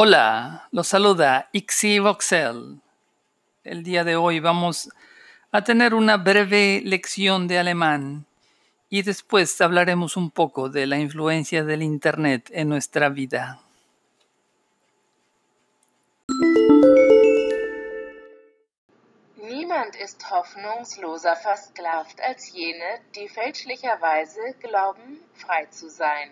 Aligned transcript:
Hola, 0.00 0.68
los 0.70 0.86
saluda 0.86 1.48
Ixi 1.50 1.98
Voxel. 1.98 2.80
El 3.64 3.82
día 3.82 4.04
de 4.04 4.14
hoy 4.14 4.38
vamos 4.38 4.90
a 5.50 5.64
tener 5.64 5.92
una 5.92 6.18
breve 6.18 6.80
lección 6.84 7.48
de 7.48 7.58
alemán 7.58 8.24
y 8.88 9.02
después 9.02 9.60
hablaremos 9.60 10.16
un 10.16 10.30
poco 10.30 10.68
de 10.68 10.86
la 10.86 10.98
influencia 10.98 11.64
del 11.64 11.82
Internet 11.82 12.48
en 12.52 12.68
nuestra 12.68 13.08
vida. 13.08 13.58
Niemand 19.42 19.96
ist 19.96 20.22
hoffnungsloser 20.30 21.36
versklavt 21.42 22.20
als 22.20 22.52
jene, 22.54 23.00
die 23.16 23.28
fälschlicherweise 23.28 24.54
glauben, 24.60 25.18
frei 25.34 25.66
zu 25.72 25.90
sein. 25.90 26.30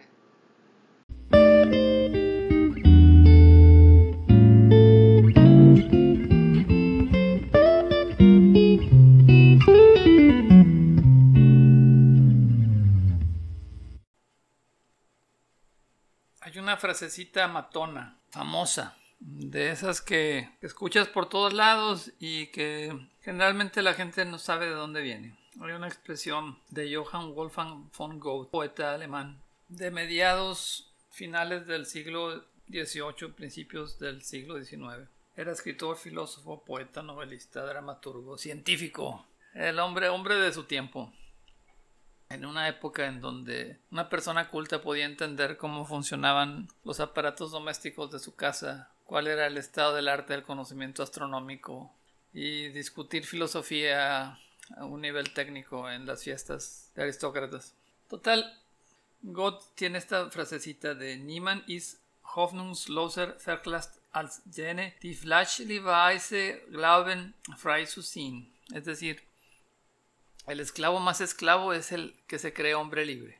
Una 16.66 16.76
frasecita 16.76 17.46
matona, 17.46 18.18
famosa, 18.30 18.96
de 19.20 19.70
esas 19.70 20.00
que, 20.00 20.50
escuchas 20.62 21.06
por 21.06 21.28
todos 21.28 21.52
lados 21.52 22.10
y 22.18 22.48
que 22.48 22.92
generalmente 23.22 23.82
la 23.82 23.94
gente 23.94 24.24
no 24.24 24.40
sabe 24.40 24.66
de 24.66 24.74
dónde 24.74 25.00
viene. 25.00 25.38
Hay 25.60 25.70
una 25.70 25.86
expresión 25.86 26.58
de 26.70 26.92
Johann 26.92 27.36
Wolfgang 27.36 27.88
von 27.96 28.18
Goethe, 28.18 28.50
poeta 28.50 28.94
alemán, 28.94 29.40
de 29.68 29.92
mediados 29.92 30.92
finales 31.08 31.68
del 31.68 31.86
siglo 31.86 32.44
XVIII, 32.68 33.32
principios 33.36 34.00
del 34.00 34.22
siglo 34.24 34.60
XIX. 34.60 35.08
Era 35.36 35.52
escritor, 35.52 35.96
filósofo, 35.96 36.64
poeta, 36.64 37.00
novelista, 37.00 37.64
dramaturgo, 37.64 38.38
científico, 38.38 39.24
el 39.54 39.78
hombre, 39.78 40.08
hombre 40.08 40.34
de 40.34 40.52
su 40.52 40.64
tiempo. 40.64 41.12
En 42.28 42.44
una 42.44 42.68
época 42.68 43.06
en 43.06 43.20
donde 43.20 43.78
una 43.90 44.08
persona 44.08 44.48
culta 44.48 44.82
podía 44.82 45.04
entender 45.04 45.56
cómo 45.56 45.86
funcionaban 45.86 46.68
los 46.84 47.00
aparatos 47.00 47.52
domésticos 47.52 48.10
de 48.10 48.18
su 48.18 48.34
casa, 48.34 48.90
cuál 49.04 49.28
era 49.28 49.46
el 49.46 49.56
estado 49.56 49.94
del 49.94 50.08
arte 50.08 50.32
del 50.32 50.42
conocimiento 50.42 51.02
astronómico 51.02 51.92
y 52.32 52.68
discutir 52.68 53.24
filosofía 53.24 54.38
a 54.76 54.84
un 54.84 55.00
nivel 55.00 55.32
técnico 55.32 55.88
en 55.90 56.06
las 56.06 56.24
fiestas 56.24 56.90
de 56.94 57.02
aristócratas. 57.02 57.74
Total, 58.08 58.60
God 59.22 59.54
tiene 59.74 59.98
esta 59.98 60.30
frasecita 60.30 60.94
de 60.94 61.16
Niemand 61.16 61.68
ist 61.68 62.00
hoffnungsloser 62.34 63.36
verklast 63.38 64.00
als 64.12 64.42
jene, 64.52 64.92
die 65.02 65.14
fleischlicherweise 65.14 66.60
glauben, 66.70 67.34
frei 67.56 67.86
zu 67.86 68.02
sein. 68.02 68.46
Es 68.72 68.84
decir, 68.84 69.22
el 70.46 70.60
esclavo 70.60 71.00
más 71.00 71.20
esclavo 71.20 71.72
es 71.72 71.92
el 71.92 72.14
que 72.26 72.38
se 72.38 72.52
cree 72.52 72.74
hombre 72.74 73.04
libre. 73.04 73.38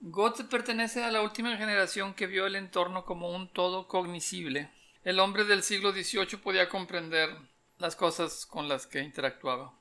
God 0.00 0.46
pertenece 0.50 1.02
a 1.04 1.10
la 1.10 1.22
última 1.22 1.56
generación 1.56 2.14
que 2.14 2.26
vio 2.26 2.46
el 2.46 2.56
entorno 2.56 3.04
como 3.04 3.30
un 3.30 3.48
todo 3.48 3.88
cognoscible. 3.88 4.70
El 5.04 5.20
hombre 5.20 5.44
del 5.44 5.62
siglo 5.62 5.92
XVIII 5.92 6.38
podía 6.42 6.68
comprender 6.68 7.30
las 7.78 7.96
cosas 7.96 8.44
con 8.46 8.68
las 8.68 8.86
que 8.86 9.00
interactuaba. 9.00 9.72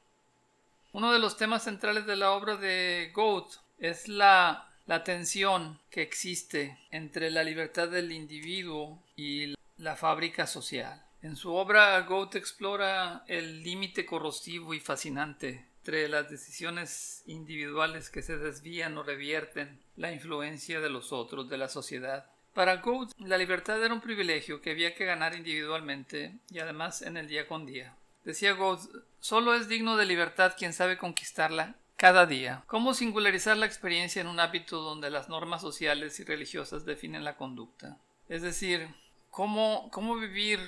Uno 0.93 1.11
de 1.11 1.19
los 1.19 1.37
temas 1.37 1.63
centrales 1.63 2.05
de 2.05 2.15
la 2.15 2.31
obra 2.31 2.55
de 2.55 3.11
Goethe 3.13 3.57
es 3.79 4.07
la 4.07 4.67
tensión 5.03 5.79
que 5.89 6.01
existe 6.01 6.77
entre 6.91 7.31
la 7.31 7.43
libertad 7.43 7.87
del 7.87 8.11
individuo 8.11 9.01
y 9.15 9.55
la 9.77 9.95
fábrica 9.95 10.45
social. 10.47 11.03
En 11.21 11.35
su 11.35 11.53
obra 11.53 11.99
Goethe 12.01 12.37
explora 12.37 13.23
el 13.27 13.63
límite 13.63 14.05
corrosivo 14.05 14.73
y 14.73 14.79
fascinante 14.79 15.70
entre 15.81 16.07
las 16.07 16.29
decisiones 16.29 17.23
individuales 17.25 18.11
que 18.11 18.21
se 18.21 18.37
desvían 18.37 18.95
o 18.99 19.03
revierten 19.03 19.79
la 19.95 20.11
influencia 20.11 20.79
de 20.79 20.91
los 20.91 21.11
otros, 21.11 21.49
de 21.49 21.57
la 21.57 21.69
sociedad. 21.69 22.27
Para 22.53 22.77
Goethe, 22.77 23.15
la 23.17 23.39
libertad 23.39 23.83
era 23.83 23.91
un 23.91 23.99
privilegio 23.99 24.61
que 24.61 24.71
había 24.71 24.93
que 24.93 25.05
ganar 25.05 25.33
individualmente 25.33 26.37
y 26.51 26.59
además 26.59 27.01
en 27.01 27.17
el 27.17 27.27
día 27.27 27.47
con 27.47 27.65
día. 27.65 27.95
Decía 28.23 28.53
Goethe, 28.53 28.89
solo 29.19 29.55
es 29.55 29.67
digno 29.67 29.97
de 29.97 30.05
libertad 30.05 30.53
quien 30.55 30.71
sabe 30.71 30.99
conquistarla 30.99 31.75
cada 31.95 32.27
día. 32.27 32.63
¿Cómo 32.67 32.93
singularizar 32.93 33.57
la 33.57 33.65
experiencia 33.65 34.21
en 34.21 34.27
un 34.27 34.39
hábito 34.39 34.81
donde 34.81 35.09
las 35.09 35.29
normas 35.29 35.61
sociales 35.61 36.19
y 36.19 36.23
religiosas 36.23 36.85
definen 36.85 37.23
la 37.23 37.37
conducta? 37.37 37.97
Es 38.29 38.43
decir, 38.43 38.87
¿cómo, 39.31 39.89
cómo 39.91 40.15
vivir 40.15 40.59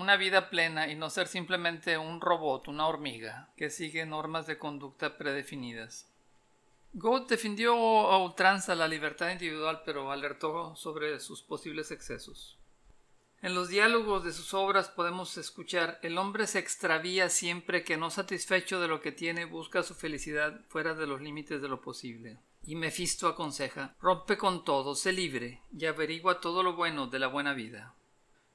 una 0.00 0.16
vida 0.16 0.50
plena 0.50 0.88
y 0.88 0.94
no 0.94 1.10
ser 1.10 1.26
simplemente 1.26 1.98
un 1.98 2.20
robot, 2.20 2.68
una 2.68 2.86
hormiga, 2.86 3.50
que 3.56 3.70
sigue 3.70 4.06
normas 4.06 4.46
de 4.46 4.58
conducta 4.58 5.18
predefinidas. 5.18 6.08
Goethe 6.94 7.34
defendió 7.34 7.74
a 7.74 8.22
ultranza 8.22 8.74
la 8.74 8.88
libertad 8.88 9.30
individual, 9.30 9.82
pero 9.84 10.10
alertó 10.10 10.74
sobre 10.74 11.20
sus 11.20 11.42
posibles 11.42 11.90
excesos. 11.90 12.58
En 13.40 13.54
los 13.54 13.68
diálogos 13.68 14.24
de 14.24 14.32
sus 14.32 14.52
obras 14.52 14.88
podemos 14.88 15.36
escuchar 15.36 16.00
el 16.02 16.18
hombre 16.18 16.48
se 16.48 16.58
extravía 16.58 17.28
siempre 17.28 17.84
que 17.84 17.96
no 17.96 18.10
satisfecho 18.10 18.80
de 18.80 18.88
lo 18.88 19.00
que 19.00 19.12
tiene 19.12 19.44
busca 19.44 19.84
su 19.84 19.94
felicidad 19.94 20.60
fuera 20.68 20.94
de 20.94 21.06
los 21.06 21.20
límites 21.20 21.62
de 21.62 21.68
lo 21.68 21.80
posible. 21.80 22.38
Y 22.64 22.74
Mefisto 22.74 23.28
aconseja 23.28 23.94
rompe 24.00 24.36
con 24.36 24.64
todo, 24.64 24.96
sé 24.96 25.12
libre 25.12 25.62
y 25.72 25.86
averigua 25.86 26.40
todo 26.40 26.64
lo 26.64 26.74
bueno 26.74 27.06
de 27.06 27.20
la 27.20 27.28
buena 27.28 27.54
vida. 27.54 27.94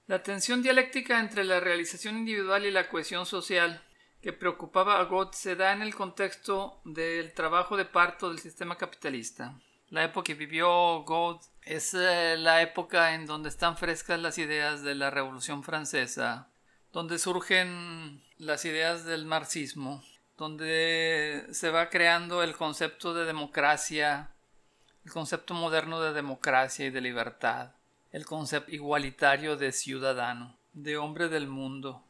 La 0.05 0.21
tensión 0.21 0.61
dialéctica 0.61 1.21
entre 1.21 1.45
la 1.45 1.61
realización 1.61 2.17
individual 2.17 2.65
y 2.65 2.71
la 2.71 2.89
cohesión 2.89 3.25
social 3.25 3.81
que 4.21 4.33
preocupaba 4.33 4.99
a 4.99 5.03
Goethe 5.05 5.37
se 5.37 5.55
da 5.55 5.71
en 5.71 5.81
el 5.81 5.95
contexto 5.95 6.81
del 6.83 7.33
trabajo 7.33 7.77
de 7.77 7.85
parto 7.85 8.27
del 8.27 8.39
sistema 8.39 8.77
capitalista. 8.77 9.57
La 9.89 10.03
época 10.03 10.25
que 10.25 10.33
vivió 10.33 11.03
Goethe 11.03 11.45
es 11.61 11.93
eh, 11.93 12.35
la 12.37 12.61
época 12.61 13.13
en 13.13 13.25
donde 13.25 13.47
están 13.47 13.77
frescas 13.77 14.19
las 14.19 14.37
ideas 14.37 14.81
de 14.83 14.95
la 14.95 15.09
Revolución 15.09 15.63
Francesa, 15.63 16.49
donde 16.91 17.17
surgen 17.17 18.21
las 18.37 18.65
ideas 18.65 19.05
del 19.05 19.23
marxismo, 19.23 20.03
donde 20.37 21.47
se 21.51 21.69
va 21.69 21.89
creando 21.89 22.43
el 22.43 22.57
concepto 22.57 23.13
de 23.13 23.23
democracia, 23.23 24.31
el 25.05 25.11
concepto 25.13 25.53
moderno 25.53 26.01
de 26.01 26.11
democracia 26.11 26.87
y 26.87 26.89
de 26.89 26.99
libertad 26.99 27.71
el 28.13 28.25
concepto 28.25 28.71
igualitario 28.71 29.57
de 29.57 29.71
ciudadano, 29.71 30.55
de 30.71 30.97
hombre 30.97 31.27
del 31.27 31.47
mundo, 31.47 32.03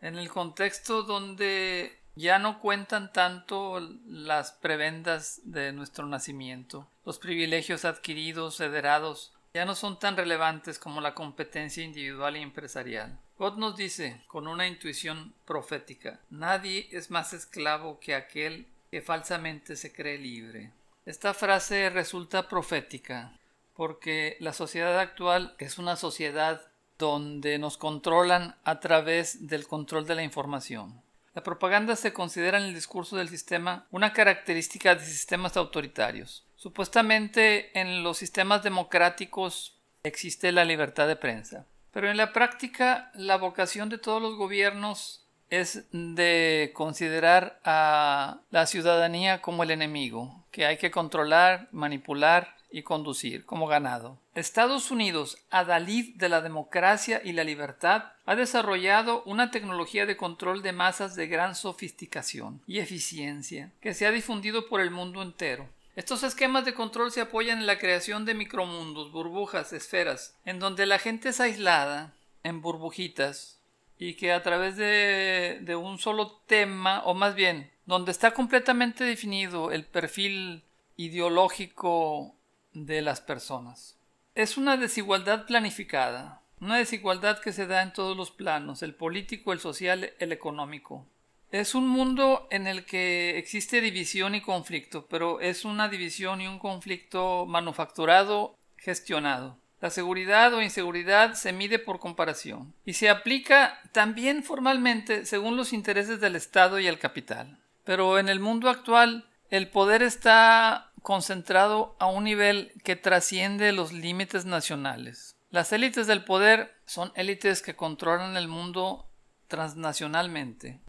en 0.00 0.16
el 0.16 0.30
contexto 0.30 1.02
donde 1.02 2.00
ya 2.16 2.38
no 2.38 2.60
cuentan 2.60 3.12
tanto 3.12 3.78
las 4.06 4.52
prebendas 4.52 5.40
de 5.44 5.72
nuestro 5.72 6.06
nacimiento, 6.06 6.88
los 7.04 7.18
privilegios 7.18 7.84
adquiridos, 7.84 8.58
heredados, 8.60 9.32
ya 9.52 9.64
no 9.64 9.74
son 9.74 9.98
tan 9.98 10.16
relevantes 10.16 10.78
como 10.78 11.00
la 11.00 11.14
competencia 11.14 11.84
individual 11.84 12.36
y 12.36 12.40
empresarial. 12.40 13.18
God 13.38 13.56
nos 13.56 13.76
dice, 13.76 14.22
con 14.28 14.46
una 14.48 14.66
intuición 14.66 15.34
profética, 15.44 16.20
nadie 16.30 16.88
es 16.90 17.10
más 17.10 17.32
esclavo 17.32 18.00
que 18.00 18.14
aquel 18.14 18.66
que 18.90 19.02
falsamente 19.02 19.76
se 19.76 19.92
cree 19.92 20.18
libre. 20.18 20.72
Esta 21.04 21.34
frase 21.34 21.90
resulta 21.90 22.48
profética 22.48 23.32
porque 23.80 24.36
la 24.40 24.52
sociedad 24.52 25.00
actual 25.00 25.54
es 25.58 25.78
una 25.78 25.96
sociedad 25.96 26.60
donde 26.98 27.58
nos 27.58 27.78
controlan 27.78 28.56
a 28.62 28.78
través 28.78 29.46
del 29.46 29.66
control 29.66 30.06
de 30.06 30.16
la 30.16 30.22
información. 30.22 31.00
La 31.32 31.42
propaganda 31.42 31.96
se 31.96 32.12
considera 32.12 32.58
en 32.58 32.64
el 32.64 32.74
discurso 32.74 33.16
del 33.16 33.30
sistema 33.30 33.86
una 33.90 34.12
característica 34.12 34.94
de 34.94 35.06
sistemas 35.06 35.56
autoritarios. 35.56 36.44
Supuestamente 36.56 37.70
en 37.80 38.02
los 38.02 38.18
sistemas 38.18 38.62
democráticos 38.62 39.78
existe 40.02 40.52
la 40.52 40.66
libertad 40.66 41.08
de 41.08 41.16
prensa. 41.16 41.64
Pero 41.90 42.10
en 42.10 42.18
la 42.18 42.34
práctica 42.34 43.10
la 43.14 43.36
vocación 43.36 43.88
de 43.88 43.96
todos 43.96 44.20
los 44.20 44.36
gobiernos 44.36 45.24
es 45.48 45.86
de 45.90 46.72
considerar 46.74 47.58
a 47.64 48.40
la 48.50 48.66
ciudadanía 48.66 49.40
como 49.40 49.62
el 49.62 49.70
enemigo, 49.70 50.44
que 50.50 50.66
hay 50.66 50.76
que 50.76 50.90
controlar, 50.90 51.70
manipular 51.72 52.59
y 52.70 52.82
conducir 52.82 53.44
como 53.44 53.66
ganado. 53.66 54.18
Estados 54.34 54.90
Unidos, 54.90 55.38
adalid 55.50 56.16
de 56.16 56.28
la 56.28 56.40
democracia 56.40 57.20
y 57.24 57.32
la 57.32 57.44
libertad, 57.44 58.12
ha 58.26 58.36
desarrollado 58.36 59.22
una 59.24 59.50
tecnología 59.50 60.06
de 60.06 60.16
control 60.16 60.62
de 60.62 60.72
masas 60.72 61.16
de 61.16 61.26
gran 61.26 61.54
sofisticación 61.54 62.62
y 62.66 62.78
eficiencia 62.78 63.72
que 63.80 63.94
se 63.94 64.06
ha 64.06 64.10
difundido 64.10 64.68
por 64.68 64.80
el 64.80 64.90
mundo 64.90 65.22
entero. 65.22 65.68
Estos 65.96 66.22
esquemas 66.22 66.64
de 66.64 66.74
control 66.74 67.10
se 67.10 67.20
apoyan 67.20 67.58
en 67.58 67.66
la 67.66 67.78
creación 67.78 68.24
de 68.24 68.34
micromundos, 68.34 69.12
burbujas, 69.12 69.72
esferas, 69.72 70.36
en 70.44 70.58
donde 70.58 70.86
la 70.86 70.98
gente 70.98 71.30
es 71.30 71.40
aislada 71.40 72.14
en 72.42 72.62
burbujitas 72.62 73.58
y 73.98 74.14
que 74.14 74.32
a 74.32 74.42
través 74.42 74.76
de, 74.76 75.58
de 75.60 75.76
un 75.76 75.98
solo 75.98 76.40
tema, 76.46 77.02
o 77.04 77.12
más 77.12 77.34
bien, 77.34 77.70
donde 77.84 78.12
está 78.12 78.30
completamente 78.30 79.04
definido 79.04 79.72
el 79.72 79.84
perfil 79.84 80.62
ideológico 80.96 82.34
de 82.72 83.02
las 83.02 83.20
personas. 83.20 83.96
Es 84.34 84.56
una 84.56 84.76
desigualdad 84.76 85.46
planificada. 85.46 86.42
una 86.60 86.76
desigualdad 86.76 87.40
que 87.40 87.54
se 87.54 87.66
da 87.66 87.82
en 87.82 87.94
todos 87.94 88.14
los 88.16 88.30
planos, 88.30 88.82
el 88.82 88.94
político, 88.94 89.54
el 89.54 89.60
social, 89.60 90.12
el 90.18 90.30
económico. 90.30 91.06
Es 91.50 91.74
un 91.74 91.88
mundo 91.88 92.46
en 92.50 92.66
el 92.66 92.84
que 92.84 93.38
existe 93.38 93.80
división 93.80 94.34
y 94.34 94.42
conflicto, 94.42 95.06
pero 95.08 95.40
es 95.40 95.64
una 95.64 95.88
división 95.88 96.42
y 96.42 96.46
un 96.46 96.58
conflicto 96.58 97.46
manufacturado, 97.46 98.56
gestionado. 98.76 99.58
La 99.80 99.88
seguridad 99.88 100.52
o 100.52 100.60
inseguridad 100.60 101.32
se 101.34 101.54
mide 101.54 101.78
por 101.78 101.98
comparación 101.98 102.74
y 102.84 102.92
se 102.92 103.08
aplica 103.08 103.80
también 103.92 104.44
formalmente 104.44 105.24
según 105.24 105.56
los 105.56 105.72
intereses 105.72 106.20
del 106.20 106.36
Estado 106.36 106.78
y 106.78 106.86
el 106.86 106.98
capital. 106.98 107.58
Pero 107.84 108.18
en 108.18 108.28
el 108.28 108.38
mundo 108.38 108.68
actual 108.68 109.26
el 109.48 109.68
poder 109.68 110.02
está 110.02 110.89
concentrado 111.02 111.96
a 111.98 112.06
un 112.06 112.24
nivel 112.24 112.72
que 112.84 112.96
trasciende 112.96 113.72
los 113.72 113.92
límites 113.92 114.44
nacionales. 114.44 115.36
Las 115.50 115.72
élites 115.72 116.06
del 116.06 116.24
poder 116.24 116.74
son 116.86 117.12
élites 117.16 117.62
que 117.62 117.76
controlan 117.76 118.36
el 118.36 118.48
mundo 118.48 119.10
transnacionalmente. 119.48 120.80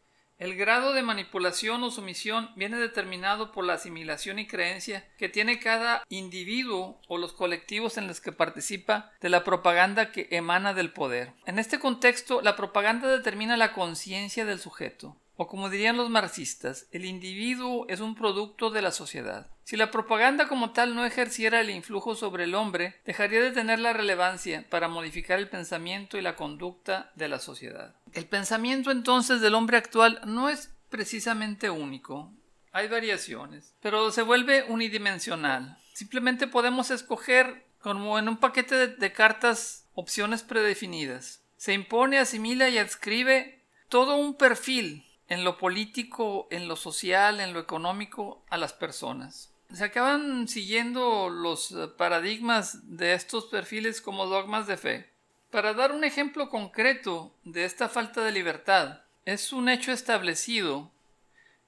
El 0.41 0.55
grado 0.55 0.93
de 0.93 1.03
manipulación 1.03 1.83
o 1.83 1.91
sumisión 1.91 2.49
viene 2.55 2.77
determinado 2.77 3.51
por 3.51 3.63
la 3.63 3.73
asimilación 3.73 4.39
y 4.39 4.47
creencia 4.47 5.07
que 5.19 5.29
tiene 5.29 5.59
cada 5.59 6.03
individuo 6.09 6.99
o 7.07 7.19
los 7.19 7.31
colectivos 7.31 7.99
en 7.99 8.07
los 8.07 8.21
que 8.21 8.31
participa 8.31 9.11
de 9.21 9.29
la 9.29 9.43
propaganda 9.43 10.11
que 10.11 10.27
emana 10.31 10.73
del 10.73 10.91
poder. 10.93 11.33
En 11.45 11.59
este 11.59 11.77
contexto, 11.77 12.41
la 12.41 12.55
propaganda 12.55 13.07
determina 13.07 13.55
la 13.55 13.73
conciencia 13.73 14.43
del 14.43 14.57
sujeto. 14.57 15.15
O 15.35 15.47
como 15.47 15.69
dirían 15.69 15.97
los 15.97 16.09
marxistas, 16.09 16.87
el 16.91 17.05
individuo 17.05 17.85
es 17.87 17.99
un 17.99 18.15
producto 18.15 18.71
de 18.71 18.81
la 18.81 18.91
sociedad. 18.91 19.47
Si 19.71 19.77
la 19.77 19.89
propaganda 19.89 20.49
como 20.49 20.71
tal 20.71 20.95
no 20.95 21.05
ejerciera 21.05 21.61
el 21.61 21.69
influjo 21.69 22.13
sobre 22.13 22.43
el 22.43 22.55
hombre, 22.55 22.99
dejaría 23.05 23.39
de 23.39 23.51
tener 23.51 23.79
la 23.79 23.93
relevancia 23.93 24.65
para 24.69 24.89
modificar 24.89 25.39
el 25.39 25.47
pensamiento 25.47 26.17
y 26.17 26.21
la 26.21 26.35
conducta 26.35 27.13
de 27.15 27.29
la 27.29 27.39
sociedad. 27.39 27.95
El 28.11 28.25
pensamiento 28.25 28.91
entonces 28.91 29.39
del 29.39 29.55
hombre 29.55 29.77
actual 29.77 30.19
no 30.25 30.49
es 30.49 30.73
precisamente 30.89 31.69
único. 31.69 32.33
Hay 32.73 32.89
variaciones, 32.89 33.73
pero 33.79 34.11
se 34.11 34.23
vuelve 34.23 34.63
unidimensional. 34.63 35.77
Simplemente 35.93 36.47
podemos 36.47 36.91
escoger 36.91 37.65
como 37.79 38.19
en 38.19 38.27
un 38.27 38.35
paquete 38.35 38.89
de, 38.89 39.13
cartas 39.13 39.87
opciones 39.93 40.43
predefinidas. 40.43 41.43
Se 41.55 41.71
impone, 41.71 42.17
asimila 42.17 42.67
y 42.67 42.77
adscribe 42.77 43.63
todo 43.87 44.17
un 44.17 44.35
perfil 44.35 45.05
en 45.29 45.45
lo 45.45 45.57
político, 45.57 46.49
en 46.51 46.67
lo 46.67 46.75
social, 46.75 47.39
en 47.39 47.53
lo 47.53 47.61
económico 47.61 48.43
a 48.49 48.57
las 48.57 48.73
personas. 48.73 49.50
Se 49.73 49.85
acaban 49.85 50.47
siguiendo 50.47 51.29
los 51.29 51.71
eh, 51.71 51.87
paradigmas 51.97 52.97
de 52.97 53.13
estos 53.13 53.45
perfiles 53.45 54.01
como 54.01 54.25
dogmas 54.25 54.67
de 54.67 54.77
fe. 54.77 55.09
Para 55.49 55.73
dar 55.73 55.91
un 55.91 56.03
ejemplo 56.03 56.49
concreto 56.49 57.35
de 57.43 57.65
esta 57.65 57.89
falta 57.89 58.21
de 58.23 58.31
libertad, 58.31 59.01
es 59.25 59.53
un 59.53 59.69
hecho 59.69 59.91
establecido 59.91 60.91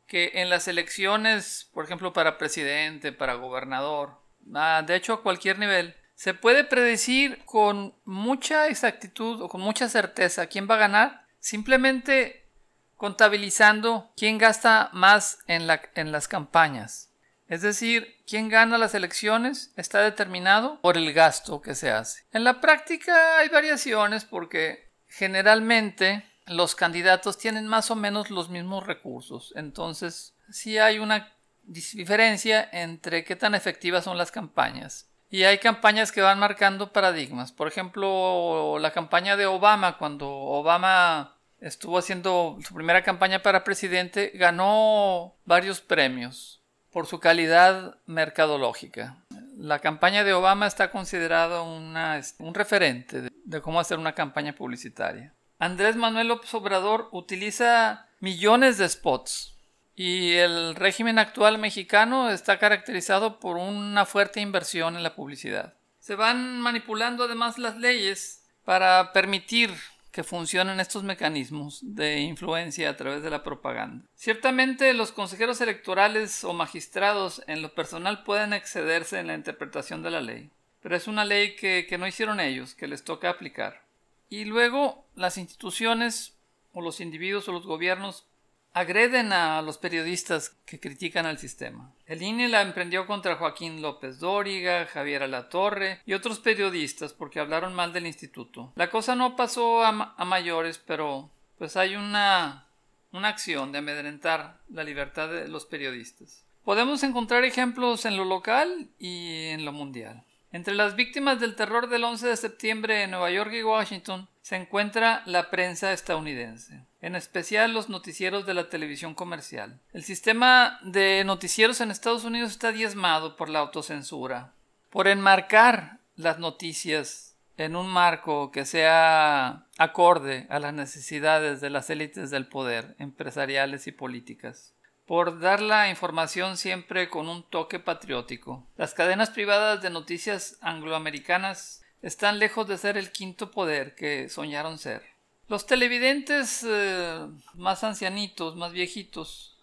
que 0.08 0.32
en 0.36 0.50
las 0.50 0.68
elecciones, 0.68 1.70
por 1.74 1.86
ejemplo, 1.86 2.14
para 2.14 2.38
presidente, 2.38 3.12
para 3.12 3.36
gobernador, 3.36 4.20
ah, 4.54 4.84
de 4.86 4.96
hecho 4.96 5.14
a 5.14 5.24
cualquier 5.24 5.60
nivel, 5.60 5.96
se 6.16 6.34
puede 6.34 6.64
predecir 6.64 7.44
con 7.46 7.96
mucha 8.06 8.68
exactitud 8.68 9.42
o 9.42 9.50
con 9.50 9.62
mucha 9.62 9.90
certeza 9.90 10.48
quién 10.48 10.68
va 10.70 10.76
a 10.76 10.80
ganar 10.80 11.26
simplemente 11.40 12.48
contabilizando 12.96 14.12
quién 14.16 14.38
gasta 14.38 14.90
más 14.94 15.40
en, 15.48 15.68
las 15.68 16.28
campañas. 16.30 17.13
Es 17.48 17.62
decir, 17.62 18.24
quién 18.26 18.50
gana 18.50 18.78
las 18.78 18.96
elecciones 18.96 19.74
está 19.76 20.02
determinado 20.02 20.80
por 20.82 20.98
el 20.98 21.14
gasto 21.14 21.62
que 21.62 21.76
se 21.76 21.92
hace. 21.92 22.24
En 22.32 22.44
la 22.44 22.62
práctica 22.62 23.38
hay 23.38 23.50
variaciones 23.50 24.26
porque 24.26 24.92
generalmente 25.08 26.26
los 26.48 26.76
candidatos 26.76 27.38
tienen 27.38 27.68
más 27.68 27.92
o 27.92 27.96
menos 27.96 28.30
los 28.30 28.50
mismos 28.50 28.86
recursos. 28.86 29.54
Entonces, 29.56 30.36
sí 30.50 30.78
hay 30.78 31.00
una 31.00 31.34
diferencia 31.64 32.68
entre 32.72 33.24
qué 33.24 33.36
tan 33.36 33.56
efectivas 33.56 34.04
son 34.04 34.18
las 34.18 34.32
campañas. 34.32 35.10
Y 35.30 35.44
hay 35.44 35.58
campañas 35.58 36.12
que 36.12 36.22
van 36.22 36.40
marcando 36.40 36.92
paradigmas. 36.92 37.52
Por 37.52 37.68
ejemplo, 37.68 38.78
la 38.80 38.92
campaña 38.92 39.36
de 39.36 39.48
Obama, 39.48 39.98
cuando 39.98 40.30
Obama 40.30 41.38
estuvo 41.60 41.98
haciendo 41.98 42.58
su 42.66 42.74
primera 42.76 43.04
campaña 43.04 43.42
para 43.42 43.64
presidente, 43.64 44.32
ganó 44.36 45.36
varios 45.46 45.82
premios 45.82 46.63
por 46.94 47.08
su 47.08 47.20
calidad 47.20 47.98
mercadológica. 48.06 49.18
La 49.58 49.80
campaña 49.80 50.24
de 50.24 50.34
Obama 50.34 50.68
está 50.68 50.92
considerada 50.92 51.62
un 51.64 52.54
referente 52.54 53.22
de, 53.22 53.32
de 53.44 53.62
cómo 53.62 53.80
hacer 53.80 53.98
una 53.98 54.14
campaña 54.14 54.54
publicitaria. 54.54 55.34
Andrés 55.60 55.96
Manuel 55.96 56.28
López 56.28 56.54
Obrador 56.54 57.10
utiliza 57.12 58.08
millones 58.20 58.78
de 58.78 58.88
spots 58.88 59.58
y 59.96 60.34
el 60.34 60.76
régimen 60.76 61.20
actual 61.20 61.58
mexicano 61.58 62.30
está 62.30 62.58
caracterizado 62.58 63.40
por 63.40 63.58
una 63.58 64.06
fuerte 64.06 64.42
inversión 64.42 64.96
en 64.96 65.04
la 65.04 65.16
publicidad. 65.16 65.74
Se 66.00 66.16
van 66.16 66.60
manipulando 66.60 67.24
además 67.24 67.58
las 67.58 67.78
leyes 67.78 68.44
para 68.66 69.14
permitir 69.14 69.72
que 70.14 70.24
funcionen 70.24 70.80
estos 70.80 71.04
mecanismos 71.04 71.80
de 71.82 72.20
influencia 72.20 72.88
a 72.88 72.96
través 72.96 73.24
de 73.24 73.32
la 73.32 73.44
propaganda. 73.44 74.06
Ciertamente 74.14 74.94
los 74.94 75.12
consejeros 75.12 75.60
electorales 75.60 76.44
o 76.44 76.54
magistrados 76.54 77.42
en 77.48 77.64
lo 77.64 77.74
personal 77.74 78.24
pueden 78.24 78.54
excederse 78.54 79.20
en 79.20 79.26
la 79.26 79.34
interpretación 79.34 80.04
de 80.04 80.12
la 80.12 80.22
ley, 80.22 80.52
pero 80.82 80.96
es 80.96 81.08
una 81.08 81.26
ley 81.26 81.56
que, 81.56 81.88
que 81.90 81.98
no 81.98 82.06
hicieron 82.06 82.40
ellos, 82.40 82.76
que 82.76 82.88
les 82.88 83.04
toca 83.04 83.32
aplicar. 83.32 83.82
Y 84.30 84.46
luego 84.46 85.04
las 85.16 85.40
instituciones 85.40 86.36
o 86.74 86.82
los 86.82 87.02
individuos 87.02 87.50
o 87.50 87.52
los 87.52 87.66
gobiernos 87.66 88.28
agreden 88.74 89.32
a 89.32 89.62
los 89.62 89.78
periodistas 89.78 90.50
que 90.66 90.80
critican 90.80 91.26
al 91.26 91.38
sistema. 91.38 91.92
El 92.06 92.22
INE 92.22 92.50
la 92.50 92.62
emprendió 92.62 93.06
contra 93.06 93.36
Joaquín 93.36 93.82
López 93.82 94.20
Dóriga, 94.20 94.86
Javier 94.88 95.24
Alatorre 95.24 96.02
y 96.06 96.14
otros 96.14 96.40
periodistas 96.40 97.14
porque 97.14 97.40
hablaron 97.40 97.76
mal 97.76 97.94
del 97.94 98.08
instituto. 98.08 98.74
La 98.76 98.90
cosa 98.90 99.16
no 99.16 99.36
pasó 99.36 99.84
a, 99.84 99.92
mayores, 100.26 100.80
pero 100.80 101.30
pues 101.58 101.78
hay 101.78 101.96
una, 101.96 102.66
una 103.12 103.28
acción 103.28 103.72
de 103.72 103.78
amedrentar 103.78 104.58
la 104.70 104.84
libertad 104.84 105.30
de 105.30 105.48
los 105.48 105.66
periodistas. 105.66 106.44
Podemos 106.66 107.04
encontrar 107.04 107.44
ejemplos 107.44 108.06
en 108.06 108.18
lo 108.18 108.26
local 108.26 108.88
y 108.98 109.48
en 109.48 109.66
lo 109.66 109.72
mundial. 109.72 110.24
Entre 110.54 110.76
las 110.76 110.96
víctimas 110.96 111.40
del 111.40 111.56
terror 111.56 111.90
del 111.90 112.04
11 112.04 112.28
de 112.28 112.38
septiembre 112.38 113.02
en 113.02 113.10
Nueva 113.10 113.32
York 113.32 113.52
y 113.54 113.64
Washington 113.64 114.30
se 114.44 114.56
encuentra 114.56 115.24
la 115.26 115.50
prensa 115.50 115.92
estadounidense, 115.94 116.86
en 117.02 117.16
especial 117.16 117.74
los 117.74 117.90
noticieros 117.90 118.46
de 118.46 118.54
la 118.54 118.70
televisión 118.70 119.16
comercial. 119.16 119.80
El 119.94 120.04
sistema 120.04 120.80
de 120.84 121.24
noticieros 121.24 121.82
en 121.82 121.90
Estados 121.90 122.24
Unidos 122.24 122.52
está 122.52 122.72
diezmado 122.72 123.36
por 123.36 123.50
la 123.50 123.60
autocensura, 123.60 124.54
por 124.92 125.08
enmarcar 125.08 125.98
las 126.18 126.38
noticias 126.38 127.36
en 127.58 127.76
un 127.76 127.88
marco 127.88 128.52
que 128.52 128.66
sea 128.66 129.66
acorde 129.80 130.46
a 130.52 130.60
las 130.60 130.74
necesidades 130.76 131.62
de 131.62 131.72
las 131.72 131.90
élites 131.90 132.30
del 132.30 132.46
poder, 132.46 132.96
empresariales 133.00 133.88
y 133.88 133.92
políticas 133.92 134.73
por 135.06 135.40
dar 135.40 135.62
la 135.62 135.90
información 135.90 136.58
siempre 136.58 137.10
con 137.10 137.28
un 137.28 137.44
toque 137.44 137.80
patriótico. 137.80 138.68
Las 138.78 138.94
cadenas 138.94 139.30
privadas 139.30 139.82
de 139.82 139.90
noticias 139.90 140.58
angloamericanas 140.62 141.84
están 142.02 142.40
lejos 142.40 142.68
de 142.68 142.78
ser 142.78 142.98
el 142.98 143.12
quinto 143.12 143.52
poder 143.52 143.96
que 143.96 144.30
soñaron 144.30 144.78
ser. 144.78 145.04
Los 145.48 145.66
televidentes 145.66 146.66
eh, 146.68 147.28
más 147.54 147.84
ancianitos, 147.84 148.56
más 148.56 148.72
viejitos, 148.72 149.54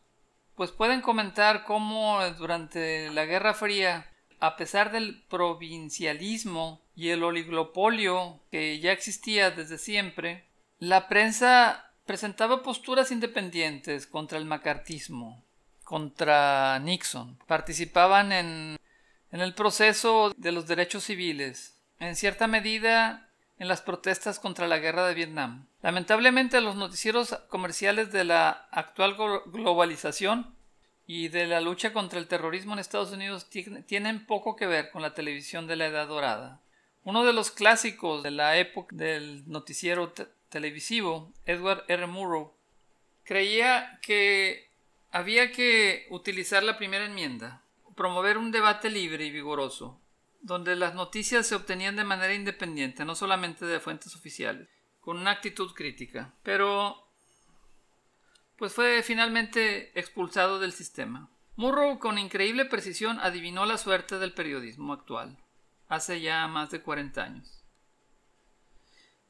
pues 0.55 0.73
pueden 0.73 1.01
comentar 1.01 1.65
cómo 1.65 2.21
durante 2.39 3.11
la 3.11 3.25
Guerra 3.25 3.55
Fría, 3.55 4.11
a 4.41 4.57
pesar 4.57 4.93
del 4.93 5.23
provincialismo 5.29 6.83
y 6.95 7.09
el 7.09 7.23
oligopolio 7.23 8.41
que 8.51 8.79
ya 8.79 8.93
existía 8.93 9.51
desde 9.51 9.79
siempre, 9.79 10.51
la 10.79 11.09
prensa 11.09 11.90
presentaba 12.11 12.65
posturas 12.65 13.13
independientes 13.13 14.05
contra 14.05 14.37
el 14.37 14.45
macartismo, 14.45 15.45
contra 15.85 16.77
Nixon. 16.81 17.39
Participaban 17.47 18.33
en, 18.33 18.77
en 19.31 19.41
el 19.41 19.55
proceso 19.55 20.35
de 20.37 20.51
los 20.51 20.67
derechos 20.67 21.05
civiles, 21.05 21.79
en 22.01 22.17
cierta 22.17 22.49
medida 22.49 23.29
en 23.61 23.69
las 23.69 23.81
protestas 23.81 24.41
contra 24.41 24.67
la 24.67 24.79
guerra 24.79 25.07
de 25.07 25.15
Vietnam. 25.15 25.69
Lamentablemente 25.83 26.61
los 26.61 26.75
noticieros 26.75 27.39
comerciales 27.49 28.11
de 28.11 28.25
la 28.25 28.67
actual 28.73 29.17
globalización 29.47 30.53
y 31.07 31.29
de 31.29 31.47
la 31.47 31.61
lucha 31.61 31.93
contra 31.93 32.19
el 32.19 32.27
terrorismo 32.27 32.73
en 32.73 32.81
Estados 32.81 33.13
Unidos 33.13 33.49
tienen 33.87 34.27
poco 34.27 34.57
que 34.57 34.67
ver 34.67 34.91
con 34.91 35.01
la 35.01 35.15
televisión 35.15 35.69
de 35.69 35.77
la 35.77 35.87
Edad 35.87 36.09
Dorada. 36.09 36.61
Uno 37.05 37.25
de 37.25 37.33
los 37.33 37.53
clásicos 37.53 38.25
de 38.25 38.33
la 38.33 38.59
época 38.59 38.97
del 38.97 39.49
noticiero 39.49 40.13
televisivo, 40.51 41.33
Edward 41.47 41.85
R. 41.89 42.07
Murrow, 42.07 42.55
creía 43.25 43.99
que 44.03 44.71
había 45.11 45.53
que 45.53 46.07
utilizar 46.11 46.63
la 46.63 46.77
primera 46.77 47.07
enmienda, 47.07 47.65
promover 47.97 48.39
un 48.39 48.51
debate 48.51 48.91
libre 48.91 49.25
y 49.25 49.31
vigoroso, 49.31 50.01
donde 50.41 50.77
las 50.77 50.95
noticias 50.95 51.47
se 51.47 51.55
obtenían 51.55 51.97
de 51.97 52.05
manera 52.05 52.35
independiente, 52.35 53.05
no 53.05 53.15
solamente 53.15 53.67
de 53.67 53.81
fuentes 53.81 54.15
oficiales, 54.15 54.69
con 55.01 55.19
una 55.19 55.33
actitud 55.33 55.73
crítica. 55.75 56.35
Pero, 56.43 57.09
pues 58.57 58.73
fue 58.73 59.03
finalmente 59.03 59.99
expulsado 59.99 60.59
del 60.59 60.73
sistema. 60.73 61.31
Murrow 61.57 61.99
con 61.99 62.19
increíble 62.19 62.65
precisión 62.65 63.19
adivinó 63.21 63.67
la 63.67 63.79
suerte 63.79 64.19
del 64.19 64.33
periodismo 64.33 64.93
actual, 64.93 65.37
hace 65.89 66.21
ya 66.21 66.47
más 66.49 66.71
de 66.71 66.81
40 66.81 67.23
años. 67.23 67.60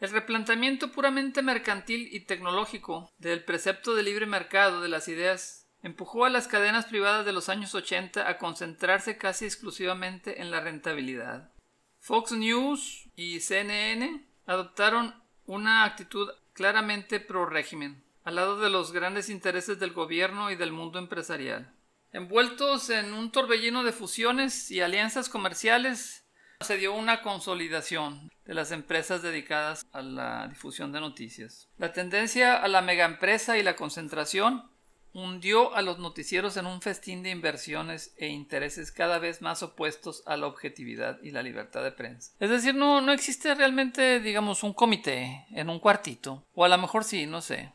El 0.00 0.10
replanteamiento 0.10 0.92
puramente 0.92 1.42
mercantil 1.42 2.08
y 2.10 2.20
tecnológico 2.20 3.12
del 3.18 3.44
precepto 3.44 3.94
de 3.94 4.02
libre 4.02 4.24
mercado 4.24 4.80
de 4.80 4.88
las 4.88 5.08
ideas 5.08 5.68
empujó 5.82 6.24
a 6.24 6.30
las 6.30 6.48
cadenas 6.48 6.86
privadas 6.86 7.26
de 7.26 7.32
los 7.32 7.50
años 7.50 7.74
80 7.74 8.26
a 8.26 8.38
concentrarse 8.38 9.18
casi 9.18 9.44
exclusivamente 9.44 10.40
en 10.40 10.50
la 10.50 10.60
rentabilidad. 10.60 11.52
Fox 11.98 12.32
News 12.32 13.10
y 13.14 13.40
CNN 13.40 14.26
adoptaron 14.46 15.14
una 15.44 15.84
actitud 15.84 16.30
claramente 16.54 17.20
pro 17.20 17.44
régimen, 17.44 18.02
al 18.24 18.36
lado 18.36 18.58
de 18.58 18.70
los 18.70 18.92
grandes 18.92 19.28
intereses 19.28 19.78
del 19.78 19.92
gobierno 19.92 20.50
y 20.50 20.56
del 20.56 20.72
mundo 20.72 20.98
empresarial. 20.98 21.74
Envueltos 22.12 22.88
en 22.88 23.12
un 23.12 23.30
torbellino 23.30 23.84
de 23.84 23.92
fusiones 23.92 24.70
y 24.70 24.80
alianzas 24.80 25.28
comerciales, 25.28 26.24
se 26.60 26.76
dio 26.76 26.94
una 26.94 27.22
consolidación 27.22 28.30
de 28.44 28.54
las 28.54 28.70
empresas 28.70 29.22
dedicadas 29.22 29.86
a 29.92 30.02
la 30.02 30.46
difusión 30.48 30.92
de 30.92 31.00
noticias. 31.00 31.68
La 31.78 31.92
tendencia 31.92 32.56
a 32.62 32.68
la 32.68 32.82
megaempresa 32.82 33.56
y 33.56 33.62
la 33.62 33.76
concentración 33.76 34.70
hundió 35.14 35.74
a 35.74 35.82
los 35.82 35.98
noticieros 35.98 36.56
en 36.58 36.66
un 36.66 36.82
festín 36.82 37.22
de 37.22 37.30
inversiones 37.30 38.14
e 38.18 38.28
intereses 38.28 38.92
cada 38.92 39.18
vez 39.18 39.40
más 39.40 39.62
opuestos 39.62 40.22
a 40.26 40.36
la 40.36 40.46
objetividad 40.46 41.18
y 41.22 41.30
la 41.30 41.42
libertad 41.42 41.82
de 41.82 41.92
prensa. 41.92 42.32
Es 42.38 42.50
decir, 42.50 42.74
no, 42.74 43.00
no 43.00 43.12
existe 43.12 43.54
realmente, 43.54 44.20
digamos, 44.20 44.62
un 44.62 44.74
comité 44.74 45.46
en 45.50 45.70
un 45.70 45.80
cuartito, 45.80 46.44
o 46.54 46.64
a 46.64 46.68
lo 46.68 46.78
mejor 46.78 47.04
sí, 47.04 47.26
no 47.26 47.40
sé. 47.40 47.72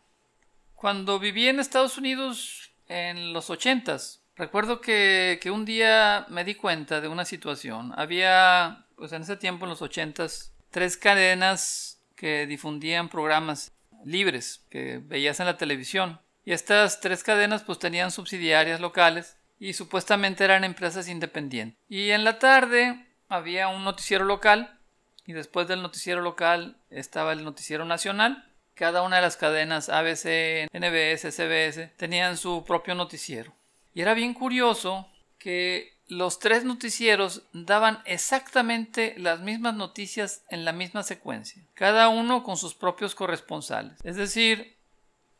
Cuando 0.75 1.19
viví 1.19 1.47
en 1.47 1.59
Estados 1.59 1.97
Unidos 1.97 2.71
en 2.87 3.33
los 3.33 3.49
ochentas, 3.49 4.21
recuerdo 4.35 4.81
que, 4.81 5.39
un 5.51 5.65
día 5.65 6.25
me 6.29 6.43
di 6.43 6.55
cuenta 6.55 7.01
de 7.01 7.07
una 7.07 7.25
situación. 7.25 7.93
Había, 7.97 8.85
pues 8.95 9.11
en 9.11 9.23
ese 9.23 9.37
tiempo, 9.37 9.65
en 9.65 9.69
los 9.69 9.81
ochentas, 9.81 10.53
tres 10.69 10.97
cadenas 10.97 12.01
que 12.15 12.47
difundían 12.47 13.09
programas 13.09 13.71
libres 14.05 14.65
que 14.69 14.99
veías 15.03 15.39
en 15.39 15.47
la 15.47 15.57
televisión 15.57 16.19
y 16.45 16.53
estas 16.53 17.01
tres 17.01 17.23
cadenas 17.23 17.63
pues 17.63 17.79
tenían 17.79 18.11
subsidiarias 18.11 18.79
locales 18.79 19.37
y 19.57 19.73
supuestamente 19.73 20.43
eran 20.43 20.63
empresas 20.63 21.09
independientes. 21.09 21.79
Y 21.89 22.11
en 22.11 22.23
la 22.23 22.39
tarde 22.39 23.03
había 23.27 23.67
un 23.67 23.83
noticiero 23.83 24.25
local 24.25 24.79
y 25.25 25.33
después 25.33 25.67
del 25.67 25.81
noticiero 25.81 26.21
local 26.21 26.77
estaba 26.89 27.33
el 27.33 27.43
noticiero 27.43 27.83
nacional. 27.83 28.51
Cada 28.75 29.01
una 29.01 29.15
de 29.15 29.21
las 29.23 29.37
cadenas 29.37 29.89
ABC, 29.89 30.67
NBS, 30.71 31.33
CBS 31.33 31.93
tenían 31.97 32.37
su 32.37 32.63
propio 32.63 32.93
noticiero. 32.93 33.53
Y 33.95 34.01
era 34.01 34.13
bien 34.13 34.35
curioso 34.35 35.07
que 35.39 35.95
los 36.07 36.37
tres 36.37 36.63
noticieros 36.65 37.43
daban 37.53 38.03
exactamente 38.05 39.15
las 39.17 39.39
mismas 39.39 39.73
noticias 39.73 40.43
en 40.49 40.65
la 40.65 40.73
misma 40.73 41.01
secuencia, 41.01 41.63
cada 41.73 42.09
uno 42.09 42.43
con 42.43 42.57
sus 42.57 42.75
propios 42.75 43.15
corresponsales. 43.15 43.97
Es 44.03 44.17
decir, 44.17 44.75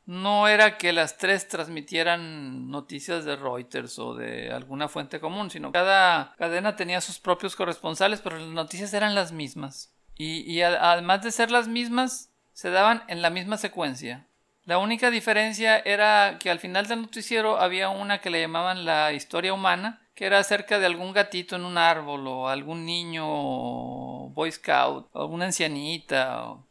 no 0.05 0.47
era 0.47 0.77
que 0.77 0.93
las 0.93 1.17
tres 1.17 1.47
transmitieran 1.47 2.69
noticias 2.69 3.25
de 3.25 3.35
Reuters 3.35 3.99
o 3.99 4.15
de 4.15 4.51
alguna 4.51 4.87
fuente 4.87 5.19
común, 5.19 5.51
sino 5.51 5.71
cada 5.71 6.33
cadena 6.37 6.75
tenía 6.75 7.01
sus 7.01 7.19
propios 7.19 7.55
corresponsales, 7.55 8.21
pero 8.21 8.37
las 8.37 8.47
noticias 8.47 8.93
eran 8.93 9.15
las 9.15 9.31
mismas. 9.31 9.91
Y, 10.17 10.61
además 10.61 11.23
de 11.23 11.31
ser 11.31 11.51
las 11.51 11.67
mismas, 11.67 12.31
se 12.53 12.69
daban 12.69 13.03
en 13.09 13.21
la 13.21 13.29
misma 13.29 13.57
secuencia. 13.57 14.27
La 14.65 14.79
única 14.79 15.11
diferencia 15.11 15.77
era 15.77 16.37
que 16.39 16.49
al 16.49 16.59
final 16.59 16.87
del 16.87 17.03
noticiero 17.03 17.59
había 17.59 17.89
una 17.89 18.19
que 18.19 18.31
le 18.31 18.41
llamaban 18.41 18.83
la 18.83 19.13
historia 19.13 19.53
humana, 19.53 20.01
que 20.15 20.25
era 20.25 20.39
acerca 20.39 20.79
de 20.79 20.87
algún 20.87 21.13
gatito 21.13 21.55
en 21.55 21.65
un 21.65 21.77
árbol 21.77 22.25
o 22.25 22.49
algún 22.49 22.83
niño 22.83 23.25
boy 24.29 24.51
scout 24.51 25.07
o 25.13 25.21
alguna 25.21 25.45
ancianita 25.45 26.49
o 26.49 26.65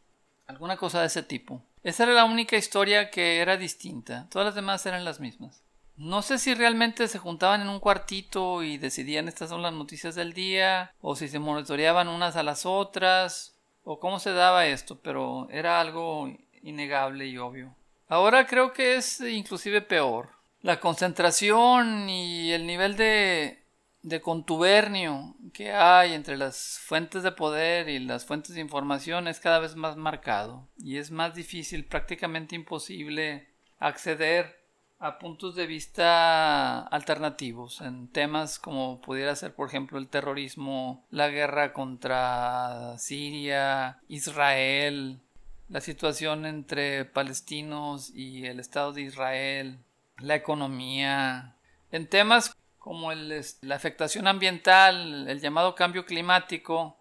alguna 0.45 0.75
cosa 0.75 0.99
de 0.99 1.07
ese 1.07 1.23
tipo. 1.23 1.61
Esa 1.83 2.03
era 2.03 2.11
la 2.11 2.25
única 2.25 2.57
historia 2.57 3.09
que 3.09 3.39
era 3.39 3.55
distinta. 3.55 4.27
Todas 4.29 4.47
las 4.47 4.55
demás 4.55 4.85
eran 4.85 5.05
las 5.05 5.21
mismas. 5.21 5.63
No 5.95 6.21
sé 6.21 6.37
si 6.37 6.53
realmente 6.53 7.07
se 7.07 7.19
juntaban 7.19 7.61
en 7.61 7.69
un 7.69 7.79
cuartito 7.79 8.61
y 8.61 8.77
decidían 8.77 9.29
estas 9.29 9.47
son 9.47 9.61
las 9.61 9.71
noticias 9.71 10.15
del 10.15 10.33
día, 10.33 10.93
o 10.99 11.15
si 11.15 11.29
se 11.29 11.39
monitoreaban 11.39 12.09
unas 12.09 12.35
a 12.35 12.43
las 12.43 12.65
otras, 12.65 13.55
o 13.85 14.01
cómo 14.01 14.19
se 14.19 14.33
daba 14.33 14.65
esto, 14.65 14.99
pero 14.99 15.47
era 15.49 15.79
algo 15.79 16.29
innegable 16.61 17.27
y 17.27 17.37
obvio. 17.37 17.73
Ahora 18.07 18.45
creo 18.45 18.73
que 18.73 18.95
es 18.95 19.19
inclusive 19.21 19.81
peor. 19.81 20.29
La 20.61 20.79
concentración 20.79 22.09
y 22.09 22.51
el 22.51 22.65
nivel 22.65 22.97
de 22.97 23.65
de 24.05 24.21
contubernio 24.21 25.35
que 25.51 25.71
hay 25.71 26.13
entre 26.13 26.37
las 26.37 26.79
fuentes 26.79 27.23
de 27.23 27.31
poder 27.31 27.89
y 27.89 27.97
las 27.97 28.23
fuentes 28.23 28.53
de 28.53 28.61
información 28.61 29.27
es 29.27 29.39
cada 29.39 29.57
vez 29.57 29.75
más 29.75 29.97
marcado 29.97 30.67
y 30.77 30.97
es 30.97 31.09
más 31.09 31.33
difícil, 31.33 31.85
prácticamente 31.85 32.55
imposible 32.55 33.47
acceder 33.79 34.63
a 34.99 35.17
puntos 35.17 35.55
de 35.55 35.65
vista 35.65 36.81
alternativos 36.81 37.81
en 37.81 38.07
temas 38.07 38.59
como 38.59 39.01
pudiera 39.01 39.35
ser 39.35 39.55
por 39.55 39.69
ejemplo 39.69 39.97
el 39.97 40.07
terrorismo, 40.07 41.03
la 41.09 41.29
guerra 41.29 41.73
contra 41.73 42.95
Siria, 42.99 44.01
Israel, 44.07 45.19
la 45.67 45.81
situación 45.81 46.45
entre 46.45 47.05
palestinos 47.05 48.11
y 48.13 48.45
el 48.45 48.59
Estado 48.59 48.93
de 48.93 49.01
Israel, 49.01 49.79
la 50.19 50.35
economía, 50.35 51.55
en 51.91 52.07
temas 52.07 52.55
como 52.77 53.11
la 53.11 53.75
afectación 53.75 54.27
ambiental, 54.27 55.27
el 55.27 55.39
llamado 55.39 55.73
cambio 55.73 56.05
climático, 56.05 56.99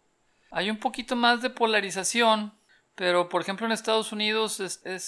hay 0.50 0.70
un 0.70 0.78
poquito 0.78 1.14
más 1.14 1.42
de 1.42 1.50
polarización, 1.50 2.54
pero 2.94 3.28
por 3.28 3.42
ejemplo 3.42 3.66
en 3.66 3.72
Estados 3.72 4.12
Unidos 4.12 4.60
eh, 4.84 4.98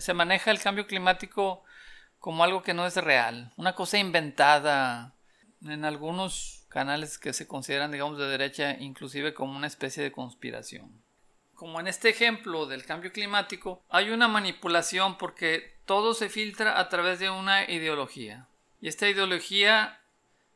se 0.00 0.14
maneja 0.14 0.50
el 0.50 0.60
cambio 0.60 0.86
climático 0.86 1.64
como 2.18 2.44
algo 2.44 2.62
que 2.62 2.74
no 2.74 2.86
es 2.86 2.96
real, 2.96 3.52
una 3.56 3.74
cosa 3.74 3.98
inventada 3.98 5.16
en 5.62 5.84
algunos 5.84 6.66
canales 6.68 7.18
que 7.18 7.32
se 7.32 7.48
consideran 7.48 7.90
digamos 7.90 8.18
de 8.18 8.26
derecha 8.26 8.76
inclusive 8.78 9.34
como 9.34 9.56
una 9.56 9.66
especie 9.66 10.02
de 10.02 10.12
conspiración. 10.12 11.01
Como 11.62 11.78
en 11.78 11.86
este 11.86 12.08
ejemplo 12.08 12.66
del 12.66 12.84
cambio 12.84 13.12
climático, 13.12 13.84
hay 13.88 14.10
una 14.10 14.26
manipulación 14.26 15.16
porque 15.16 15.76
todo 15.84 16.12
se 16.12 16.28
filtra 16.28 16.80
a 16.80 16.88
través 16.88 17.20
de 17.20 17.30
una 17.30 17.70
ideología. 17.70 18.48
Y 18.80 18.88
esta 18.88 19.08
ideología 19.08 20.00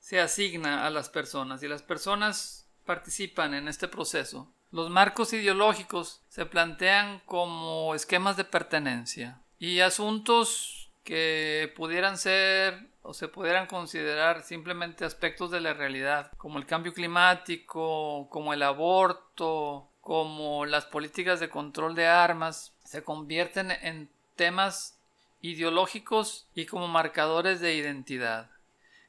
se 0.00 0.18
asigna 0.18 0.84
a 0.84 0.90
las 0.90 1.08
personas 1.08 1.62
y 1.62 1.68
las 1.68 1.84
personas 1.84 2.66
participan 2.84 3.54
en 3.54 3.68
este 3.68 3.86
proceso. 3.86 4.52
Los 4.72 4.90
marcos 4.90 5.32
ideológicos 5.32 6.22
se 6.28 6.44
plantean 6.44 7.22
como 7.24 7.94
esquemas 7.94 8.36
de 8.36 8.42
pertenencia 8.42 9.40
y 9.60 9.78
asuntos 9.78 10.90
que 11.04 11.72
pudieran 11.76 12.18
ser 12.18 12.88
o 13.02 13.14
se 13.14 13.28
pudieran 13.28 13.68
considerar 13.68 14.42
simplemente 14.42 15.04
aspectos 15.04 15.52
de 15.52 15.60
la 15.60 15.72
realidad, 15.72 16.32
como 16.36 16.58
el 16.58 16.66
cambio 16.66 16.92
climático, 16.92 18.28
como 18.28 18.52
el 18.52 18.64
aborto, 18.64 19.88
como 20.06 20.66
las 20.66 20.84
políticas 20.84 21.40
de 21.40 21.48
control 21.48 21.96
de 21.96 22.06
armas, 22.06 22.72
se 22.84 23.02
convierten 23.02 23.72
en 23.72 24.08
temas 24.36 25.00
ideológicos 25.40 26.46
y 26.54 26.66
como 26.66 26.86
marcadores 26.86 27.58
de 27.58 27.74
identidad. 27.74 28.48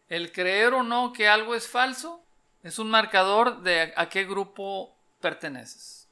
El 0.09 0.31
creer 0.31 0.73
o 0.73 0.81
no 0.81 1.13
que 1.13 1.27
algo 1.27 1.53
es 1.53 1.67
falso 1.67 2.23
es 2.63 2.79
un 2.79 2.89
marcador 2.89 3.61
de 3.61 3.93
a 3.95 4.09
qué 4.09 4.25
grupo 4.25 4.97
perteneces. 5.21 6.09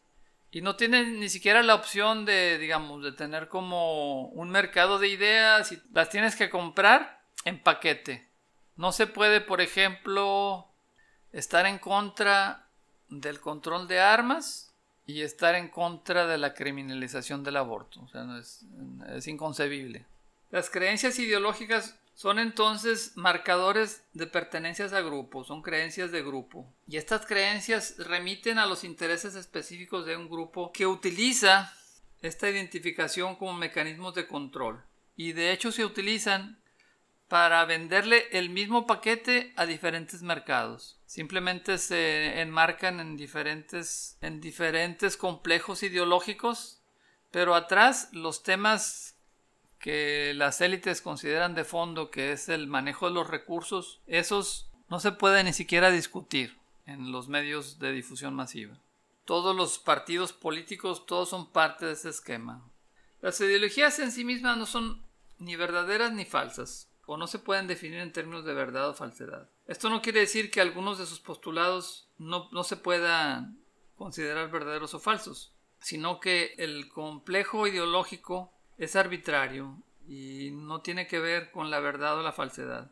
Y 0.51 0.61
no 0.61 0.75
tienes 0.75 1.07
ni 1.07 1.29
siquiera 1.29 1.63
la 1.63 1.73
opción 1.73 2.23
de, 2.23 2.59
digamos, 2.59 3.03
de 3.03 3.11
tener 3.11 3.47
como 3.47 4.27
un 4.27 4.51
mercado 4.51 4.99
de 4.99 5.07
ideas 5.07 5.71
y 5.71 5.81
las 5.93 6.11
tienes 6.11 6.35
que 6.35 6.51
comprar 6.51 7.23
en 7.43 7.59
paquete. 7.59 8.29
No 8.75 8.91
se 8.91 9.07
puede, 9.07 9.41
por 9.41 9.61
ejemplo, 9.61 10.67
estar 11.31 11.65
en 11.65 11.79
contra 11.79 12.67
del 13.09 13.41
control 13.41 13.87
de 13.87 13.99
armas 13.99 14.64
y 15.05 15.21
estar 15.21 15.55
en 15.55 15.69
contra 15.69 16.27
de 16.27 16.38
la 16.38 16.53
criminalización 16.53 17.43
del 17.43 17.57
aborto. 17.57 18.01
O 18.01 18.07
sea, 18.07 18.25
es, 18.39 18.65
es 19.09 19.27
inconcebible. 19.27 20.05
Las 20.51 20.69
creencias 20.69 21.19
ideológicas 21.19 22.00
son 22.15 22.39
entonces 22.39 23.12
marcadores 23.15 24.03
de 24.13 24.25
pertenencias 24.25 24.93
a 24.93 25.01
grupos, 25.01 25.47
son 25.47 25.62
creencias 25.62 26.12
de 26.12 26.24
grupo. 26.24 26.74
Y 26.88 26.95
estas 26.97 27.25
creencias 27.25 27.95
remiten 27.97 28.57
a 28.57 28.65
los 28.65 28.83
intereses 28.85 29.35
específicos 29.35 30.05
de 30.05 30.15
un 30.15 30.29
grupo 30.29 30.71
que 30.71 30.88
utiliza 30.88 31.74
esta 32.21 32.50
identificación 32.50 33.35
como 33.35 33.53
mecanismos 33.53 34.15
de 34.15 34.27
control. 34.27 34.81
Y 35.17 35.33
de 35.33 35.51
hecho 35.51 35.71
se 35.71 35.85
utilizan 35.85 36.57
para 37.27 37.65
venderle 37.65 38.25
el 38.31 38.50
mismo 38.50 38.88
paquete 38.88 39.53
a 39.57 39.65
diferentes 39.65 40.21
mercados. 40.21 40.94
Simplemente 41.05 41.77
se 41.77 42.41
enmarcan 42.41 43.00
en 43.00 43.15
diferentes, 43.15 44.17
en 44.21 44.41
diferentes 44.41 45.17
complejos 45.17 45.83
ideológicos, 45.83 46.81
pero 47.31 47.55
atrás 47.55 48.09
los 48.12 48.43
temas 48.43 49.15
que 49.79 50.33
las 50.35 50.62
élites 50.62 51.01
consideran 51.01 51.53
de 51.53 51.63
fondo, 51.63 52.09
que 52.09 52.31
es 52.31 52.50
el 52.50 52.67
manejo 52.67 53.07
de 53.07 53.13
los 53.13 53.29
recursos, 53.29 54.01
esos 54.07 54.71
no 54.89 55.00
se 55.00 55.12
puede 55.12 55.43
ni 55.43 55.53
siquiera 55.53 55.91
discutir 55.91 56.57
en 56.85 57.12
los 57.12 57.27
medios 57.27 57.77
de 57.79 57.91
difusión 57.91 58.33
masiva. 58.33 58.79
Todos 59.25 59.55
los 59.55 59.79
partidos 59.79 60.33
políticos, 60.33 61.05
todos 61.05 61.29
son 61.29 61.51
parte 61.51 61.85
de 61.85 61.93
ese 61.93 62.09
esquema. 62.09 62.63
Las 63.21 63.39
ideologías 63.41 64.00
en 64.00 64.12
sí 64.12 64.24
mismas 64.24 64.57
no 64.57 64.65
son 64.65 65.03
ni 65.39 65.55
verdaderas 65.55 66.13
ni 66.13 66.25
falsas, 66.25 66.89
o 67.05 67.17
no 67.17 67.27
se 67.27 67.39
pueden 67.39 67.67
definir 67.67 68.00
en 68.00 68.12
términos 68.12 68.45
de 68.45 68.53
verdad 68.53 68.89
o 68.89 68.93
falsedad. 68.93 69.50
Esto 69.67 69.89
no 69.89 70.01
quiere 70.01 70.19
decir 70.19 70.51
que 70.51 70.62
algunos 70.62 71.00
de 71.00 71.05
sus 71.05 71.19
postulados 71.19 72.07
no, 72.17 72.50
no 72.51 72.63
se 72.63 72.77
puedan 72.77 73.60
considerar 73.95 74.51
verdaderos 74.51 74.93
o 74.93 75.00
falsos, 75.00 75.53
sino 75.79 76.19
que 76.19 76.53
el 76.57 76.89
complejo 76.89 77.67
ideológico 77.67 78.51
es 78.77 78.95
arbitrario 78.95 79.81
y 80.07 80.51
no 80.51 80.81
tiene 80.81 81.07
que 81.07 81.19
ver 81.19 81.51
con 81.51 81.72
la 81.72 81.79
verdad 81.79 82.19
o 82.19 82.22
la 82.22 82.31
falsedad. 82.31 82.91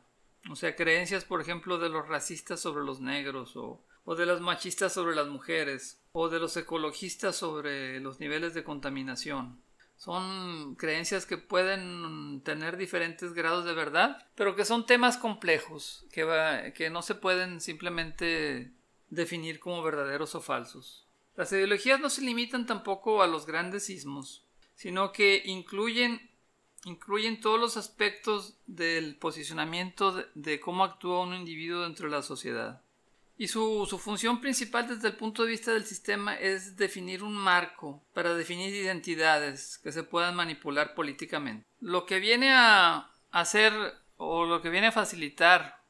O 0.50 0.56
sea, 0.56 0.76
creencias, 0.76 1.26
por 1.26 1.42
ejemplo, 1.42 1.78
de 1.78 1.90
los 1.90 2.08
racistas 2.08 2.60
sobre 2.60 2.84
los 2.84 3.00
negros 3.00 3.56
o, 3.56 3.84
o 4.04 4.16
de 4.16 4.26
los 4.26 4.42
machistas 4.42 4.94
sobre 4.94 5.16
las 5.16 5.28
mujeres 5.28 6.02
o 6.12 6.30
de 6.30 6.40
los 6.40 6.58
ecologistas 6.58 7.36
sobre 7.36 8.00
los 8.00 8.20
niveles 8.20 8.54
de 8.54 8.64
contaminación. 8.64 9.62
Son 10.04 10.76
creencias 10.76 11.26
que 11.26 11.38
pueden 11.38 12.42
tener 12.42 12.76
diferentes 12.76 13.32
grados 13.32 13.64
de 13.64 13.72
verdad, 13.72 14.28
pero 14.36 14.54
que 14.54 14.66
son 14.66 14.86
temas 14.86 15.16
complejos, 15.16 16.04
que, 16.12 16.90
no 16.92 17.02
se 17.02 17.16
pueden 17.16 17.62
simplemente 17.62 18.74
definir 19.10 19.62
como 19.62 19.82
verdaderos 19.82 20.36
o 20.36 20.42
falsos. 20.42 21.08
Las 21.38 21.54
ideologías 21.54 22.02
no 22.02 22.10
se 22.10 22.22
limitan 22.22 22.66
tampoco 22.66 23.24
a 23.24 23.28
los 23.28 23.46
grandes 23.46 23.86
sismos, 23.86 24.44
sino 24.76 25.14
que 25.14 25.42
incluyen, 25.46 26.30
incluyen 26.84 27.40
todos 27.40 27.58
los 27.58 27.78
aspectos 27.78 28.58
del 28.68 29.16
posicionamiento 29.16 30.26
de 30.36 30.60
cómo 30.60 30.84
actúa 30.84 31.22
un 31.22 31.34
individuo 31.34 31.84
dentro 31.84 32.10
de 32.10 32.18
la 32.18 32.24
sociedad. 32.24 32.82
Y 33.38 33.48
su, 33.48 33.88
función 34.00 34.42
principal 34.42 34.88
desde 34.88 35.08
el 35.08 35.16
punto 35.16 35.44
de 35.44 35.50
vista 35.50 35.72
del 35.74 35.86
sistema 35.86 36.36
es 36.36 36.78
definir 36.78 37.24
un 37.24 37.34
marco 37.34 38.04
para 38.14 38.36
definir 38.36 38.74
identidades 38.74 39.80
que 39.80 39.92
se 39.92 40.04
puedan 40.04 40.36
manipular 40.36 40.94
políticamente. 40.94 41.66
Lo 41.80 42.06
que 42.06 42.20
viene 42.20 42.52
a 42.54 43.12
hacer 43.32 43.74
o 44.18 44.46
lo 44.46 44.62
que 44.62 44.70
viene 44.70 44.88
a 44.88 44.92
facilitar 44.92 45.82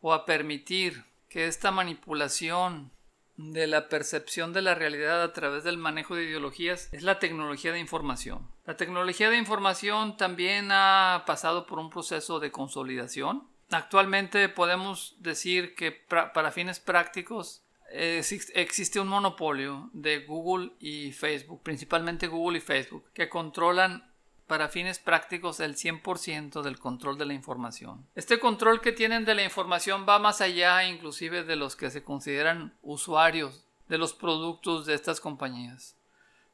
o 0.00 0.12
a 0.12 0.26
permitir 0.26 1.04
que 1.28 1.46
esta 1.46 1.70
manipulación 1.70 2.92
de 3.36 3.66
la 3.66 3.88
percepción 3.88 4.52
de 4.52 4.62
la 4.62 4.74
realidad 4.74 5.22
a 5.22 5.32
través 5.32 5.64
del 5.64 5.76
manejo 5.76 6.14
de 6.14 6.24
ideologías 6.24 6.88
es 6.92 7.02
la 7.02 7.18
tecnología 7.18 7.72
de 7.72 7.80
información. 7.80 8.48
La 8.66 8.76
tecnología 8.76 9.30
de 9.30 9.38
información 9.38 10.16
también 10.16 10.68
ha 10.70 11.24
pasado 11.26 11.66
por 11.66 11.78
un 11.78 11.90
proceso 11.90 12.40
de 12.40 12.52
consolidación 12.52 13.48
Actualmente 13.74 14.48
podemos 14.48 15.16
decir 15.18 15.74
que 15.74 15.90
para 15.90 16.52
fines 16.52 16.78
prácticos 16.78 17.64
existe 17.90 19.00
un 19.00 19.08
monopolio 19.08 19.90
de 19.92 20.20
Google 20.20 20.72
y 20.78 21.12
Facebook, 21.12 21.62
principalmente 21.62 22.28
Google 22.28 22.58
y 22.58 22.60
Facebook, 22.60 23.04
que 23.12 23.28
controlan 23.28 24.10
para 24.46 24.68
fines 24.68 24.98
prácticos 24.98 25.58
el 25.60 25.74
100% 25.74 26.62
del 26.62 26.78
control 26.78 27.18
de 27.18 27.26
la 27.26 27.34
información. 27.34 28.06
Este 28.14 28.38
control 28.38 28.80
que 28.80 28.92
tienen 28.92 29.24
de 29.24 29.34
la 29.34 29.42
información 29.42 30.06
va 30.08 30.18
más 30.18 30.40
allá 30.40 30.86
inclusive 30.86 31.44
de 31.44 31.56
los 31.56 31.76
que 31.76 31.90
se 31.90 32.04
consideran 32.04 32.76
usuarios 32.82 33.64
de 33.88 33.98
los 33.98 34.12
productos 34.12 34.86
de 34.86 34.94
estas 34.94 35.20
compañías. 35.20 35.96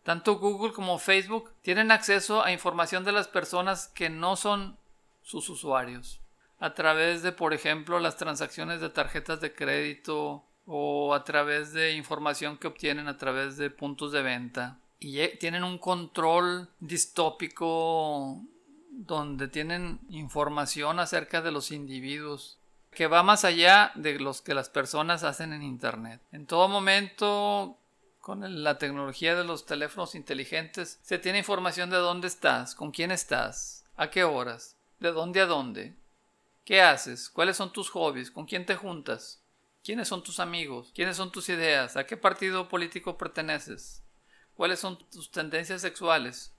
Tanto 0.05 0.39
Google 0.39 0.73
como 0.73 0.99
Facebook 0.99 1.53
tienen 1.63 1.91
acceso 1.91 2.43
a 2.43 2.53
información 2.53 3.05
de 3.05 3.13
las 3.13 3.29
personas 3.29 3.89
que 3.89 4.09
no 4.09 4.37
son 4.37 4.79
sus 5.23 5.51
usuarios 5.51 6.20
a 6.61 6.75
través 6.75 7.23
de, 7.23 7.33
por 7.33 7.55
ejemplo, 7.55 7.99
las 7.99 8.17
transacciones 8.17 8.81
de 8.81 8.91
tarjetas 8.91 9.41
de 9.41 9.55
crédito 9.55 10.45
o 10.67 11.15
a 11.15 11.25
través 11.25 11.73
de 11.73 11.95
información 11.95 12.59
que 12.59 12.69
obtienen 12.69 13.09
a 13.09 13.17
través 13.17 13.57
de 13.57 13.71
puntos 13.71 14.13
de 14.13 14.23
venta. 14.23 14.79
Y 15.01 15.27
tienen 15.39 15.65
un 15.65 15.79
control 15.79 16.69
distópico 16.79 18.43
donde 18.91 19.49
tienen 19.49 20.01
información 20.11 21.01
acerca 21.01 21.41
de 21.41 21.51
los 21.51 21.73
individuos 21.73 22.59
que 22.91 23.07
va 23.07 23.23
más 23.23 23.45
allá 23.45 23.93
de 23.95 24.19
los 24.19 24.43
que 24.43 24.53
las 24.53 24.69
personas 24.69 25.25
hacen 25.25 25.55
en 25.55 25.63
Internet. 25.63 26.21
En 26.33 26.47
todo 26.47 26.69
momento, 26.69 27.79
con 28.21 28.63
la 28.63 28.79
tecnología 28.79 29.35
de 29.35 29.45
los 29.45 29.65
teléfonos 29.65 30.15
inteligentes, 30.15 30.99
se 31.03 31.19
tiene 31.19 31.39
información 31.39 31.89
de 31.89 31.97
dónde 31.97 32.27
estás, 32.27 32.75
con 32.75 32.91
quién 32.91 33.11
estás, 33.11 33.87
a 33.97 34.11
qué 34.11 34.25
horas, 34.25 34.77
de 34.99 35.13
dónde 35.13 35.41
a 35.41 35.47
dónde, 35.47 35.95
¿Qué 36.65 36.83
haces? 36.83 37.31
¿Cuáles 37.31 37.57
son 37.57 37.73
tus 37.73 37.91
hobbies? 37.91 38.31
¿Con 38.31 38.47
quién 38.47 38.67
te 38.67 38.77
juntas? 38.77 39.43
¿Quiénes 39.83 40.09
son 40.09 40.23
tus 40.23 40.41
amigos? 40.41 40.93
¿Quiénes 40.95 41.17
son 41.17 41.33
tus 41.33 41.49
ideas? 41.49 41.97
¿A 41.97 42.07
qué 42.07 42.17
partido 42.17 42.69
político 42.69 43.17
perteneces? 43.17 44.03
¿Cuáles 44.55 44.79
son 44.79 44.99
tus 45.11 45.31
tendencias 45.31 45.81
sexuales? 45.81 46.53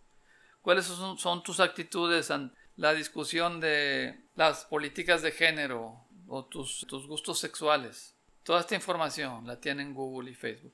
¿Cuáles 0.62 0.86
son, 0.86 1.44
tus 1.44 1.60
actitudes 1.60 2.32
ante 2.32 2.56
la 2.76 2.94
discusión 2.94 3.60
de 3.60 4.26
las 4.36 4.66
políticas 4.66 5.22
de 5.22 5.32
género 5.32 6.06
o 6.28 6.46
tus, 6.46 6.86
tus 6.88 7.08
gustos 7.08 7.40
sexuales? 7.40 8.16
Toda 8.44 8.62
esta 8.62 8.76
información 8.76 9.46
la 9.46 9.60
tienen 9.60 9.94
Google 9.94 10.32
y 10.32 10.36
Facebook 10.36 10.74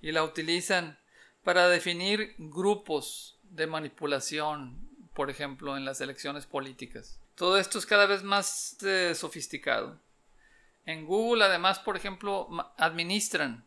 y 0.00 0.12
la 0.12 0.22
utilizan 0.22 0.98
para 1.44 1.68
definir 1.68 2.34
grupos 2.38 3.38
de 3.42 3.66
manipulación, 3.66 4.88
por 5.14 5.30
ejemplo, 5.30 5.76
en 5.76 5.84
las 5.84 6.00
elecciones 6.00 6.46
políticas. 6.46 7.20
Todo 7.36 7.58
esto 7.58 7.78
es 7.78 7.86
cada 7.86 8.06
vez 8.06 8.22
más 8.22 8.78
eh, 8.82 9.14
sofisticado. 9.14 10.00
En 10.86 11.04
Google, 11.04 11.44
además, 11.44 11.78
por 11.78 11.96
ejemplo, 11.96 12.48
administran 12.78 13.64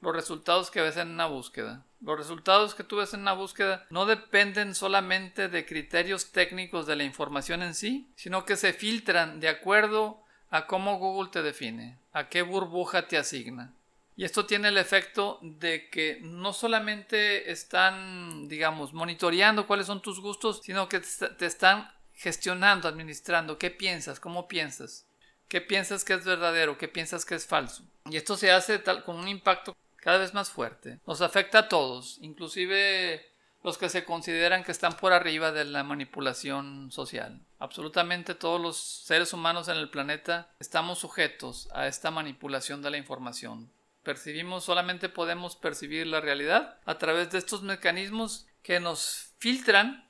los 0.00 0.14
resultados 0.14 0.70
que 0.70 0.80
ves 0.80 0.96
en 0.96 1.10
una 1.10 1.26
búsqueda. 1.26 1.84
Los 2.00 2.18
resultados 2.18 2.74
que 2.74 2.84
tú 2.84 2.96
ves 2.96 3.14
en 3.14 3.20
una 3.20 3.32
búsqueda 3.32 3.86
no 3.90 4.06
dependen 4.06 4.74
solamente 4.74 5.48
de 5.48 5.64
criterios 5.64 6.32
técnicos 6.32 6.86
de 6.86 6.96
la 6.96 7.04
información 7.04 7.62
en 7.62 7.74
sí, 7.74 8.10
sino 8.16 8.44
que 8.44 8.56
se 8.56 8.72
filtran 8.72 9.40
de 9.40 9.48
acuerdo 9.48 10.22
a 10.50 10.66
cómo 10.66 10.98
Google 10.98 11.30
te 11.30 11.42
define, 11.42 11.98
a 12.12 12.28
qué 12.28 12.42
burbuja 12.42 13.06
te 13.06 13.18
asigna. 13.18 13.72
Y 14.16 14.24
esto 14.24 14.46
tiene 14.46 14.68
el 14.68 14.78
efecto 14.78 15.38
de 15.42 15.90
que 15.90 16.20
no 16.22 16.52
solamente 16.54 17.50
están, 17.50 18.48
digamos, 18.48 18.94
monitoreando 18.94 19.66
cuáles 19.66 19.86
son 19.86 20.00
tus 20.00 20.20
gustos, 20.20 20.62
sino 20.62 20.88
que 20.88 21.00
te 21.00 21.46
están 21.46 21.90
gestionando, 22.16 22.88
administrando, 22.88 23.58
qué 23.58 23.70
piensas, 23.70 24.18
cómo 24.18 24.48
piensas, 24.48 25.06
qué 25.48 25.60
piensas 25.60 26.04
que 26.04 26.14
es 26.14 26.24
verdadero, 26.24 26.78
qué 26.78 26.88
piensas 26.88 27.24
que 27.24 27.34
es 27.34 27.46
falso. 27.46 27.84
Y 28.10 28.16
esto 28.16 28.36
se 28.36 28.50
hace 28.50 28.78
tal, 28.78 29.04
con 29.04 29.16
un 29.16 29.28
impacto 29.28 29.76
cada 29.96 30.18
vez 30.18 30.34
más 30.34 30.50
fuerte. 30.50 31.00
Nos 31.06 31.20
afecta 31.20 31.60
a 31.60 31.68
todos, 31.68 32.18
inclusive 32.20 33.24
los 33.62 33.78
que 33.78 33.88
se 33.88 34.04
consideran 34.04 34.62
que 34.62 34.72
están 34.72 34.96
por 34.96 35.12
arriba 35.12 35.50
de 35.50 35.64
la 35.64 35.82
manipulación 35.82 36.90
social. 36.92 37.44
Absolutamente 37.58 38.34
todos 38.34 38.60
los 38.60 38.76
seres 38.76 39.32
humanos 39.32 39.68
en 39.68 39.76
el 39.76 39.90
planeta 39.90 40.52
estamos 40.60 41.00
sujetos 41.00 41.68
a 41.74 41.88
esta 41.88 42.10
manipulación 42.12 42.80
de 42.80 42.90
la 42.90 42.96
información. 42.96 43.72
Percibimos, 44.04 44.64
solamente 44.64 45.08
podemos 45.08 45.56
percibir 45.56 46.06
la 46.06 46.20
realidad 46.20 46.78
a 46.84 46.96
través 46.96 47.32
de 47.32 47.38
estos 47.38 47.62
mecanismos 47.62 48.46
que 48.62 48.78
nos 48.78 49.34
filtran 49.38 50.05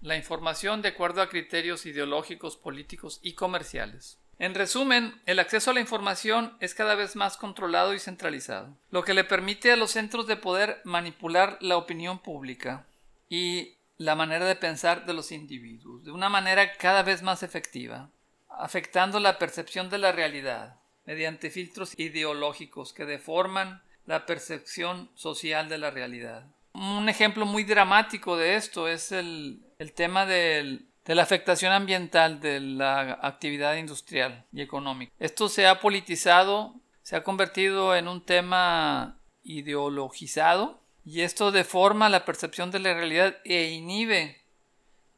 la 0.00 0.16
información 0.16 0.82
de 0.82 0.88
acuerdo 0.88 1.22
a 1.22 1.28
criterios 1.28 1.86
ideológicos, 1.86 2.56
políticos 2.56 3.20
y 3.22 3.34
comerciales. 3.34 4.18
En 4.38 4.54
resumen, 4.54 5.20
el 5.26 5.38
acceso 5.38 5.70
a 5.70 5.74
la 5.74 5.80
información 5.80 6.56
es 6.60 6.74
cada 6.74 6.94
vez 6.94 7.14
más 7.14 7.36
controlado 7.36 7.92
y 7.92 7.98
centralizado, 7.98 8.74
lo 8.90 9.04
que 9.04 9.12
le 9.12 9.24
permite 9.24 9.70
a 9.70 9.76
los 9.76 9.90
centros 9.90 10.26
de 10.26 10.36
poder 10.36 10.80
manipular 10.84 11.58
la 11.60 11.76
opinión 11.76 12.20
pública 12.20 12.86
y 13.28 13.74
la 13.98 14.14
manera 14.14 14.46
de 14.46 14.56
pensar 14.56 15.04
de 15.04 15.12
los 15.12 15.30
individuos 15.30 16.04
de 16.04 16.10
una 16.10 16.30
manera 16.30 16.72
cada 16.78 17.02
vez 17.02 17.20
más 17.20 17.42
efectiva, 17.42 18.08
afectando 18.48 19.20
la 19.20 19.38
percepción 19.38 19.90
de 19.90 19.98
la 19.98 20.10
realidad 20.10 20.80
mediante 21.04 21.50
filtros 21.50 21.98
ideológicos 21.98 22.94
que 22.94 23.04
deforman 23.04 23.82
la 24.06 24.24
percepción 24.24 25.10
social 25.14 25.68
de 25.68 25.76
la 25.76 25.90
realidad. 25.90 26.46
Un 26.72 27.08
ejemplo 27.08 27.46
muy 27.46 27.64
dramático 27.64 28.36
de 28.36 28.56
esto 28.56 28.88
es 28.88 29.12
el, 29.12 29.62
tema 29.94 30.26
de 30.26 30.80
la 31.06 31.22
afectación 31.22 31.72
ambiental 31.72 32.40
de 32.40 32.60
la 32.60 33.18
actividad 33.22 33.76
industrial 33.76 34.44
y 34.52 34.62
económica. 34.62 35.12
Esto 35.18 35.48
se 35.48 35.66
ha 35.66 35.80
politizado, 35.80 36.74
se 37.02 37.16
ha 37.16 37.24
convertido 37.24 37.96
en 37.96 38.08
un 38.08 38.24
tema 38.24 39.18
ideologizado 39.42 40.80
y 41.04 41.22
esto 41.22 41.50
deforma 41.50 42.08
la 42.08 42.24
percepción 42.24 42.70
de 42.70 42.78
la 42.78 42.94
realidad 42.94 43.36
e 43.44 43.70
inhibe 43.70 44.40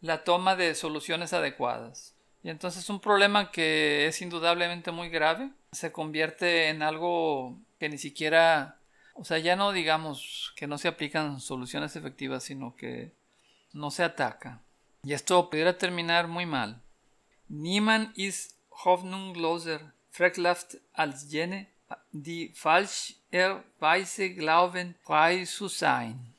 la 0.00 0.24
toma 0.24 0.56
de 0.56 0.74
soluciones 0.74 1.32
adecuadas. 1.32 2.14
Y 2.42 2.50
entonces 2.50 2.88
un 2.90 3.00
problema 3.00 3.50
que 3.50 4.06
es 4.06 4.20
indudablemente 4.20 4.90
muy 4.90 5.08
grave 5.08 5.50
se 5.70 5.92
convierte 5.92 6.68
en 6.68 6.82
algo 6.82 7.56
que 7.78 7.88
ni 7.88 7.98
siquiera, 7.98 8.78
o 9.14 9.24
sea, 9.24 9.38
ya 9.38 9.56
no 9.56 9.72
digamos 9.72 10.52
que 10.56 10.66
no 10.66 10.78
se 10.78 10.88
aplican 10.88 11.40
soluciones 11.40 11.96
efectivas, 11.96 12.44
sino 12.44 12.76
que 12.76 13.12
no 13.72 13.90
se 13.90 14.04
ataca. 14.04 14.60
Y 15.04 15.12
esto 15.12 15.50
pudiera 15.50 15.76
terminar 15.78 16.28
muy 16.28 16.46
mal. 16.46 16.80
Niemand 17.48 18.16
ist 18.16 18.56
hoffnungsloser 18.84 19.92
verklafft 20.10 20.78
als 20.92 21.30
jene, 21.30 21.66
die 22.12 22.52
falsch 22.54 23.16
Weise 23.78 24.34
glauben, 24.34 24.94
frei 25.02 25.44
zu 25.44 25.68
sein. 25.68 26.31